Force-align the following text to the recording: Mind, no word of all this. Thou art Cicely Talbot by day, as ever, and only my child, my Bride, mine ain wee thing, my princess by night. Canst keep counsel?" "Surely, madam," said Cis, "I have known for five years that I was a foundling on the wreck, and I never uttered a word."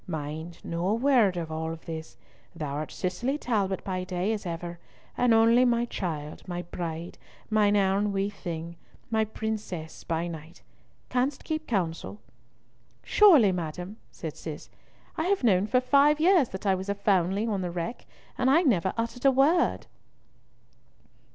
Mind, 0.07 0.57
no 0.63 0.95
word 0.95 1.37
of 1.37 1.51
all 1.51 1.75
this. 1.75 2.17
Thou 2.55 2.73
art 2.73 2.91
Cicely 2.91 3.37
Talbot 3.37 3.83
by 3.83 4.03
day, 4.03 4.33
as 4.33 4.47
ever, 4.47 4.79
and 5.15 5.31
only 5.31 5.63
my 5.63 5.85
child, 5.85 6.41
my 6.47 6.63
Bride, 6.63 7.19
mine 7.51 7.75
ain 7.75 8.11
wee 8.11 8.27
thing, 8.31 8.77
my 9.11 9.23
princess 9.23 10.03
by 10.03 10.25
night. 10.25 10.63
Canst 11.09 11.43
keep 11.43 11.67
counsel?" 11.67 12.19
"Surely, 13.03 13.51
madam," 13.51 13.97
said 14.11 14.35
Cis, 14.35 14.71
"I 15.17 15.25
have 15.25 15.43
known 15.43 15.67
for 15.67 15.79
five 15.79 16.19
years 16.19 16.49
that 16.49 16.65
I 16.65 16.73
was 16.73 16.89
a 16.89 16.95
foundling 16.95 17.49
on 17.49 17.61
the 17.61 17.69
wreck, 17.69 18.07
and 18.39 18.49
I 18.49 18.63
never 18.63 18.95
uttered 18.97 19.23
a 19.25 19.31
word." 19.31 19.85